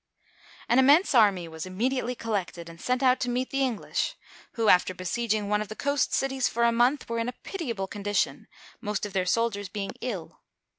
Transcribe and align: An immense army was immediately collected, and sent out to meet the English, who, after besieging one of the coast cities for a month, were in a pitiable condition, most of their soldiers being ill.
An 0.67 0.79
immense 0.79 1.13
army 1.13 1.47
was 1.47 1.67
immediately 1.67 2.15
collected, 2.15 2.69
and 2.69 2.81
sent 2.81 3.03
out 3.03 3.19
to 3.19 3.29
meet 3.29 3.51
the 3.51 3.61
English, 3.61 4.15
who, 4.53 4.67
after 4.67 4.95
besieging 4.95 5.47
one 5.47 5.61
of 5.61 5.67
the 5.67 5.75
coast 5.75 6.11
cities 6.11 6.47
for 6.49 6.63
a 6.63 6.71
month, 6.71 7.07
were 7.07 7.19
in 7.19 7.29
a 7.29 7.33
pitiable 7.43 7.85
condition, 7.85 8.47
most 8.81 9.05
of 9.05 9.13
their 9.13 9.27
soldiers 9.27 9.69
being 9.69 9.91
ill. 10.01 10.41